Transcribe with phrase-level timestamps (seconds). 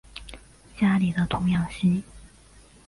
[0.79, 2.01] 家里的童养媳